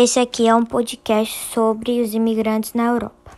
Esse 0.00 0.20
aqui 0.20 0.46
é 0.46 0.54
um 0.54 0.64
podcast 0.64 1.36
sobre 1.52 2.00
os 2.00 2.14
imigrantes 2.14 2.72
na 2.72 2.86
Europa. 2.86 3.32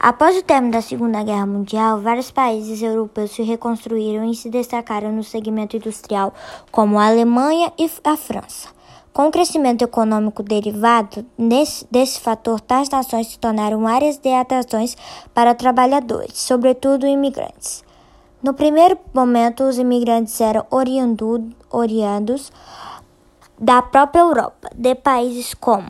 Após 0.00 0.34
o 0.34 0.42
término 0.42 0.72
da 0.72 0.80
Segunda 0.80 1.22
Guerra 1.22 1.44
Mundial, 1.44 2.00
vários 2.00 2.30
países 2.30 2.80
europeus 2.80 3.32
se 3.32 3.42
reconstruíram 3.42 4.24
e 4.30 4.34
se 4.34 4.48
destacaram 4.48 5.12
no 5.12 5.22
segmento 5.22 5.76
industrial, 5.76 6.32
como 6.72 6.98
a 6.98 7.08
Alemanha 7.08 7.70
e 7.78 7.84
a 8.02 8.16
França. 8.16 8.70
Com 9.12 9.26
o 9.26 9.30
crescimento 9.30 9.84
econômico 9.84 10.42
derivado 10.42 11.22
desse, 11.38 11.86
desse 11.90 12.18
fator, 12.18 12.62
tais 12.62 12.88
nações 12.88 13.26
se 13.26 13.38
tornaram 13.38 13.86
áreas 13.86 14.16
de 14.16 14.32
atrações 14.32 14.96
para 15.34 15.54
trabalhadores, 15.54 16.38
sobretudo 16.38 17.06
imigrantes. 17.06 17.84
No 18.42 18.54
primeiro 18.54 18.96
momento, 19.12 19.64
os 19.64 19.76
imigrantes 19.76 20.40
eram 20.40 20.64
oriundos 20.70 22.50
da 23.58 23.82
própria 23.82 24.20
Europa, 24.20 24.70
de 24.74 24.94
países 24.94 25.54
como 25.54 25.88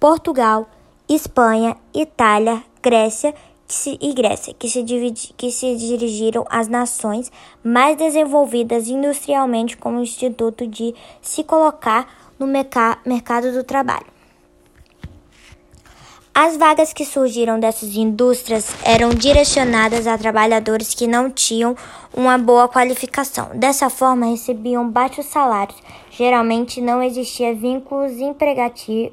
Portugal, 0.00 0.68
Espanha, 1.08 1.76
Itália, 1.94 2.62
Grécia 2.82 3.34
e 4.00 4.12
Grécia, 4.12 4.54
que 4.54 4.68
se, 4.68 4.82
dividi, 4.82 5.34
que 5.36 5.50
se 5.50 5.76
dirigiram 5.76 6.44
às 6.48 6.68
nações 6.68 7.30
mais 7.62 7.96
desenvolvidas 7.96 8.88
industrialmente 8.88 9.76
com 9.76 9.96
o 9.96 10.02
instituto 10.02 10.66
de 10.66 10.94
se 11.20 11.42
colocar 11.42 12.32
no 12.38 12.46
mercado 12.46 13.52
do 13.52 13.64
trabalho. 13.64 14.15
As 16.38 16.54
vagas 16.58 16.92
que 16.92 17.06
surgiram 17.06 17.58
dessas 17.58 17.96
indústrias 17.96 18.70
eram 18.84 19.08
direcionadas 19.08 20.06
a 20.06 20.18
trabalhadores 20.18 20.92
que 20.92 21.06
não 21.06 21.30
tinham 21.30 21.74
uma 22.14 22.36
boa 22.36 22.68
qualificação. 22.68 23.52
Dessa 23.54 23.88
forma, 23.88 24.26
recebiam 24.26 24.86
baixos 24.86 25.24
salários. 25.24 25.82
Geralmente 26.10 26.82
não 26.82 27.02
existia 27.02 27.54
vínculos 27.54 28.18
empregatícios, 28.18 29.10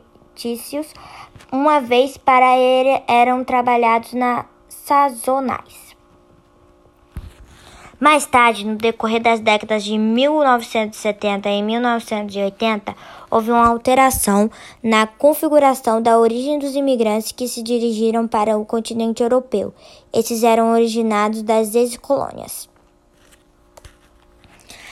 uma 1.50 1.80
vez 1.80 2.18
para 2.18 2.58
ele 2.58 3.02
eram 3.08 3.42
trabalhados 3.46 4.12
na 4.12 4.44
sazonais. 4.68 5.93
Mais 8.00 8.26
tarde, 8.26 8.66
no 8.66 8.76
decorrer 8.76 9.22
das 9.22 9.40
décadas 9.40 9.84
de 9.84 9.98
1970 9.98 11.48
e 11.50 11.62
1980, 11.62 12.96
houve 13.30 13.52
uma 13.52 13.68
alteração 13.68 14.50
na 14.82 15.06
configuração 15.06 16.02
da 16.02 16.18
origem 16.18 16.58
dos 16.58 16.76
imigrantes 16.76 17.32
que 17.32 17.48
se 17.48 17.62
dirigiram 17.62 18.28
para 18.28 18.58
o 18.58 18.66
continente 18.66 19.22
europeu. 19.22 19.74
Esses 20.12 20.44
eram 20.44 20.74
originados 20.74 21.44
das 21.44 21.76
ex-colônias. 21.76 22.68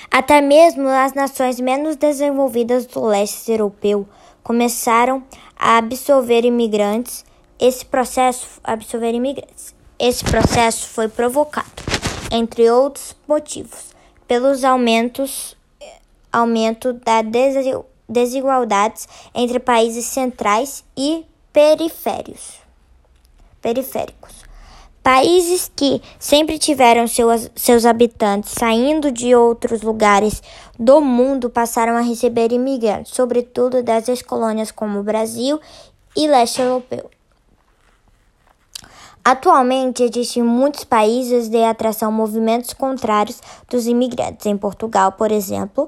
Até 0.10 0.40
mesmo 0.40 0.88
as 0.88 1.14
nações 1.14 1.60
menos 1.60 1.96
desenvolvidas 1.96 2.86
do 2.86 3.04
leste 3.04 3.52
europeu 3.52 4.08
começaram 4.44 5.24
a 5.58 5.78
absorver 5.78 6.46
imigrantes. 6.46 7.26
Esse 7.60 7.86
processo, 7.86 8.60
absorver 8.64 9.14
imigrantes. 9.14 9.74
Esse 9.98 10.24
processo 10.24 10.88
foi 10.88 11.08
provocado 11.08 11.81
entre 12.32 12.72
outros 12.72 13.16
motivos, 13.28 13.94
pelos 14.28 14.64
aumentos 14.64 15.56
aumento 16.32 16.94
das 16.94 17.26
desigualdades 18.08 19.08
entre 19.36 19.60
países 19.60 20.06
centrais 20.06 20.84
e 20.98 21.26
periféricos. 21.52 22.62
periféricos. 23.62 24.42
Países 25.04 25.70
que 25.76 26.02
sempre 26.20 26.60
tiveram 26.60 27.08
seus, 27.08 27.50
seus 27.56 27.86
habitantes 27.86 28.52
saindo 28.52 29.12
de 29.12 29.36
outros 29.36 29.82
lugares 29.82 30.44
do 30.78 31.02
mundo 31.02 31.50
passaram 31.50 31.98
a 31.98 32.02
receber 32.02 32.52
imigrantes, 32.52 33.14
sobretudo 33.14 33.82
das 33.82 34.08
ex-colônias 34.08 34.72
como 34.72 35.04
Brasil 35.04 35.60
e 36.16 36.28
leste 36.28 36.62
europeu. 36.62 37.10
Atualmente, 39.24 40.02
existem 40.02 40.42
muitos 40.42 40.84
países 40.84 41.48
de 41.48 41.64
atração 41.64 42.12
movimentos 42.12 42.74
contrários 42.74 43.40
dos 43.70 43.86
imigrantes. 43.86 44.48
Em 44.48 44.58
Portugal, 44.58 45.12
por 45.12 45.32
exemplo, 45.32 45.88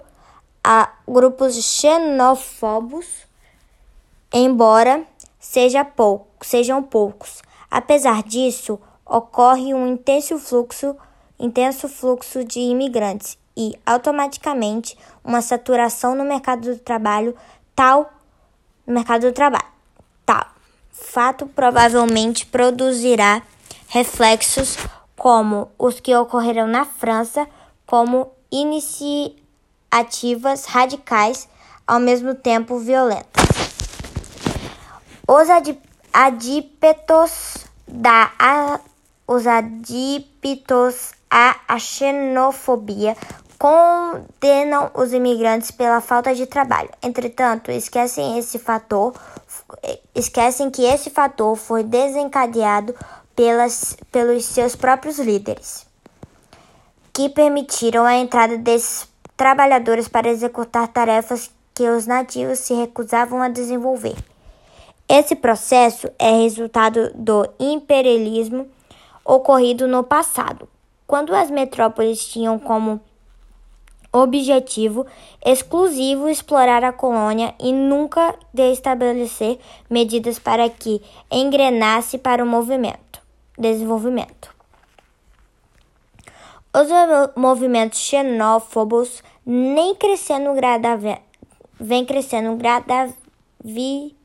há 0.64 0.92
grupos 1.08 1.56
xenófobos, 1.56 3.08
embora 4.32 5.04
seja 5.40 5.84
pouco, 5.84 6.46
sejam 6.46 6.84
poucos. 6.84 7.42
Apesar 7.72 8.22
disso, 8.22 8.80
ocorre 9.04 9.74
um 9.74 9.88
intenso 9.88 10.38
fluxo, 10.38 10.96
intenso 11.40 11.90
fluxo 11.90 12.44
de 12.44 12.60
imigrantes 12.60 13.38
e, 13.58 13.74
automaticamente, 13.84 14.96
uma 15.24 15.42
saturação 15.42 16.14
no 16.14 16.24
mercado 16.24 16.72
do 16.72 16.78
trabalho 16.78 17.36
tal 17.76 18.14
no 18.86 18.94
mercado 18.94 19.22
do 19.22 19.32
trabalho 19.32 19.73
fato 20.94 21.48
provavelmente 21.48 22.46
produzirá 22.46 23.42
reflexos 23.88 24.78
como 25.18 25.70
os 25.78 26.00
que 26.00 26.16
ocorreram 26.16 26.68
na 26.68 26.86
França, 26.86 27.46
como 27.86 28.32
iniciativas 28.52 30.66
radicais 30.66 31.50
ao 31.86 32.00
mesmo 32.00 32.34
tempo 32.36 32.80
violentas. 32.80 33.44
Os 35.28 35.50
adípetos 36.14 37.66
da 37.88 38.32
a, 38.38 38.80
os 39.28 39.48
adípetos 39.48 41.14
à 41.30 41.56
a 41.68 41.80
xenofobia 41.80 43.18
condenam 43.58 44.92
os 44.94 45.14
imigrantes 45.14 45.72
pela 45.72 46.02
falta 46.02 46.36
de 46.36 46.46
trabalho. 46.46 46.90
Entretanto, 47.02 47.72
esquecem 47.72 48.38
esse 48.38 48.60
fator, 48.60 49.14
esquecem 50.16 50.70
que 50.70 50.84
esse 50.84 51.10
fator 51.10 51.56
foi 51.56 51.84
desencadeado 51.84 52.96
pelas, 53.36 53.98
pelos 54.12 54.46
seus 54.46 54.76
próprios 54.76 55.20
líderes, 55.20 55.86
que 57.12 57.30
permitiram 57.30 58.06
a 58.06 58.16
entrada 58.16 58.58
desses 58.58 59.08
trabalhadores 59.36 60.08
para 60.08 60.30
executar 60.30 60.88
tarefas 60.88 61.52
que 61.74 61.88
os 61.90 62.06
nativos 62.06 62.60
se 62.60 62.74
recusavam 62.74 63.42
a 63.42 63.50
desenvolver. 63.50 64.16
Esse 65.10 65.36
processo 65.36 66.10
é 66.18 66.32
resultado 66.32 67.12
do 67.14 67.48
imperialismo 67.60 68.68
ocorrido 69.26 69.88
no 69.88 70.04
passado, 70.04 70.68
quando 71.06 71.36
as 71.36 71.50
metrópoles 71.50 72.26
tinham 72.26 72.58
como 72.58 73.02
objetivo 74.14 75.08
exclusivo 75.44 76.30
explorar 76.30 76.84
a 76.84 76.94
colônia 76.94 77.56
e 77.60 77.74
nunca 77.74 78.36
de 78.54 78.72
estabelecer 78.72 79.60
medidas 79.90 80.38
para 80.38 80.70
que 80.70 81.02
engrenasse 81.32 82.20
para 82.20 82.44
o 82.44 82.48
movimento, 82.48 83.20
desenvolvimento. 83.58 84.54
Os 86.72 86.88
movimentos 87.36 88.00
xenófobos 88.00 89.24
nem 89.46 89.96
crescendo 89.96 90.54
vem 91.80 92.06
crescendo 92.06 92.56
gradavi 92.56 94.16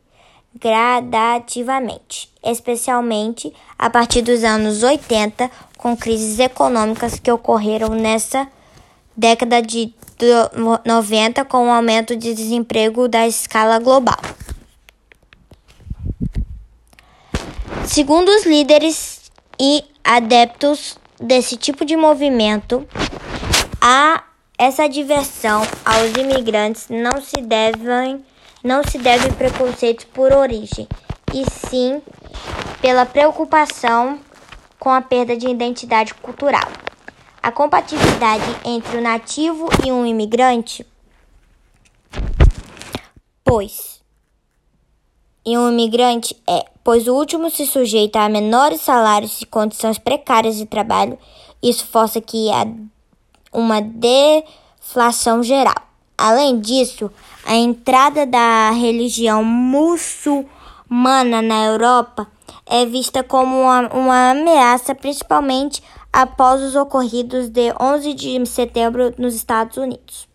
gradativamente, 0.55 2.33
especialmente 2.43 3.53
a 3.79 3.89
partir 3.89 4.23
dos 4.23 4.43
anos 4.45 4.83
80, 4.83 5.51
com 5.77 5.97
crises 5.97 6.39
econômicas 6.39 7.19
que 7.19 7.31
ocorreram 7.31 7.91
nessa 7.91 8.49
década 9.19 9.61
de 9.61 9.93
90 10.85 11.45
com 11.45 11.67
o 11.67 11.71
aumento 11.73 12.17
de 12.17 12.33
desemprego 12.33 13.09
da 13.09 13.27
escala 13.27 13.81
global. 13.81 14.19
Segundo 17.85 18.29
os 18.29 18.47
líderes 18.47 19.31
e 19.61 19.85
adeptos 20.05 20.97
desse 21.21 21.57
tipo 21.57 21.85
de 21.85 21.97
movimento, 21.97 22.87
a 23.81 24.23
essa 24.57 24.89
diversão 24.89 25.63
aos 25.85 26.13
imigrantes 26.17 26.87
não 26.89 27.21
se 27.21 27.41
devem 27.41 28.25
não 28.63 28.83
se 28.83 28.99
deve 28.99 29.31
preconceito 29.33 30.07
por 30.09 30.33
origem, 30.33 30.89
e 31.33 31.45
sim 31.49 32.03
pela 32.81 33.07
preocupação 33.07 34.19
com 34.79 34.91
a 34.91 35.01
perda 35.01 35.37
de 35.37 35.49
identidade 35.49 36.13
cultural. 36.15 36.69
A 37.43 37.53
compatibilidade 37.53 38.45
entre 38.65 38.99
o 38.99 39.01
nativo 39.01 39.69
e 39.87 39.93
um 39.93 40.05
imigrante, 40.05 40.87
pois. 43.45 44.03
E 45.47 45.57
um 45.57 45.71
imigrante 45.71 46.37
é, 46.47 46.65
pois 46.85 47.07
o 47.09 47.15
último 47.15 47.49
se 47.51 47.67
sujeita 47.67 48.21
a 48.21 48.29
menores 48.29 48.81
salários 48.81 49.41
e 49.41 49.47
condições 49.47 49.99
precárias 49.99 50.57
de 50.57 50.67
trabalho, 50.67 51.19
isso 51.63 51.87
força 51.87 52.21
que 52.21 52.51
há 52.51 52.67
uma 53.53 53.81
deflação 53.81 55.43
geral. 55.43 55.75
Além 56.17 56.59
disso, 56.61 57.11
a 57.47 57.55
entrada 57.55 58.27
da 58.27 58.71
religião 58.71 59.45
muçulmana 59.45 61.41
na 61.41 61.65
Europa 61.65 62.27
é 62.67 62.85
vista 62.85 63.23
como 63.23 63.63
uma, 63.63 63.89
uma 63.95 64.31
ameaça, 64.33 64.95
principalmente 64.95 65.83
após 66.13 66.63
os 66.63 66.75
ocorridos 66.75 67.49
de 67.49 67.73
11 67.81 68.15
de 68.15 68.47
setembro 68.47 69.15
nos 69.19 69.35
Estados 69.35 69.77
Unidos. 69.77 70.29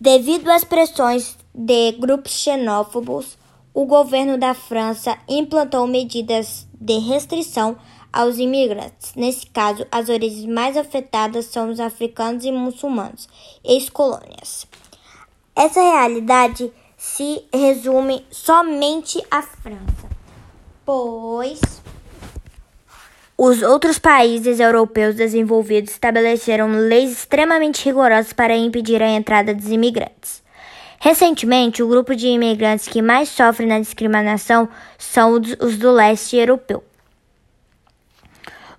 Devido 0.00 0.50
às 0.50 0.64
pressões 0.64 1.36
de 1.54 1.92
grupos 1.92 2.32
xenófobos, 2.32 3.36
o 3.74 3.84
governo 3.84 4.38
da 4.38 4.54
França 4.54 5.16
implantou 5.28 5.86
medidas 5.86 6.66
de 6.74 6.98
restrição 6.98 7.76
aos 8.12 8.38
imigrantes. 8.38 9.14
Nesse 9.14 9.46
caso, 9.46 9.86
as 9.90 10.08
origens 10.08 10.46
mais 10.46 10.76
afetadas 10.76 11.46
são 11.46 11.70
os 11.70 11.78
africanos 11.78 12.44
e 12.44 12.50
muçulmanos, 12.50 13.28
ex-colônias. 13.62 14.66
Essa 15.54 15.80
realidade 15.80 16.72
se 16.96 17.44
resume 17.52 18.24
somente 18.30 19.22
à 19.30 19.42
França, 19.42 20.08
pois 20.90 21.60
os 23.38 23.62
outros 23.62 23.96
países 23.96 24.58
europeus 24.58 25.14
desenvolvidos 25.14 25.92
estabeleceram 25.92 26.72
leis 26.72 27.12
extremamente 27.12 27.84
rigorosas 27.84 28.32
para 28.32 28.56
impedir 28.56 29.00
a 29.00 29.08
entrada 29.08 29.54
dos 29.54 29.68
imigrantes. 29.68 30.42
Recentemente, 30.98 31.80
o 31.80 31.88
grupo 31.88 32.16
de 32.16 32.26
imigrantes 32.26 32.88
que 32.88 33.00
mais 33.00 33.28
sofre 33.28 33.66
na 33.66 33.78
discriminação 33.78 34.68
são 34.98 35.40
os 35.60 35.78
do 35.78 35.92
leste 35.92 36.36
europeu. 36.36 36.82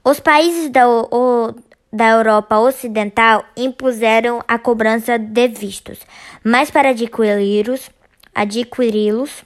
Os 0.03 0.19
países 0.19 0.69
da, 0.69 0.85
o, 0.87 1.55
da 1.93 2.09
Europa 2.09 2.59
Ocidental 2.59 3.45
impuseram 3.55 4.43
a 4.49 4.59
cobrança 4.59 5.17
de 5.17 5.47
vistos, 5.47 5.99
mas 6.43 6.69
para 6.69 6.89
adquiri-los, 6.89 7.89
adquiri-los 8.35 9.45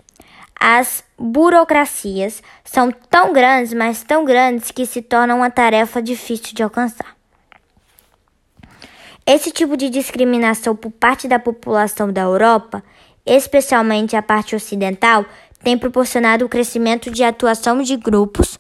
as 0.68 1.04
burocracias 1.16 2.42
são 2.64 2.92
tão 2.92 3.32
grandes, 3.32 3.72
mas 3.72 4.02
tão 4.02 4.26
grandes 4.26 4.72
que 4.72 4.88
se 4.88 5.00
tornam 5.00 5.38
uma 5.38 5.52
tarefa 5.52 6.02
difícil 6.02 6.56
de 6.56 6.64
alcançar. 6.64 7.16
Esse 9.28 9.52
tipo 9.52 9.78
de 9.78 9.92
discriminação 9.92 10.76
por 10.76 10.90
parte 10.90 11.28
da 11.28 11.38
população 11.38 12.12
da 12.12 12.22
Europa, 12.22 12.84
especialmente 13.24 14.16
a 14.16 14.24
parte 14.24 14.56
ocidental, 14.56 15.24
tem 15.64 15.78
proporcionado 15.78 16.44
o 16.44 16.50
crescimento 16.50 17.12
de 17.12 17.24
atuação 17.24 17.84
de 17.84 17.96
grupos 17.96 18.58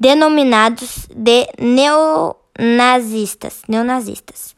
denominados 0.00 1.06
de 1.14 1.46
neonazistas. 1.58 3.60
neonazistas. 3.68 4.56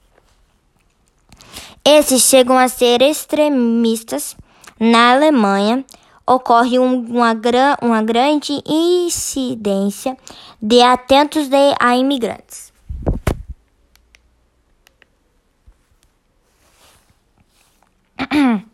Esses 1.84 2.22
chegam 2.22 2.56
a 2.56 2.69
ser 2.69 3.02
extremistas 3.02 4.37
na 4.78 5.11
Alemanha 5.11 5.84
ocorre 6.31 6.79
um, 6.79 7.00
uma, 7.06 7.35
gran, 7.35 7.75
uma 7.82 8.00
grande 8.03 8.62
incidência 8.65 10.17
de 10.62 10.81
atentos 10.81 11.49
de, 11.49 11.75
a 11.81 11.97
imigrantes. 11.97 12.73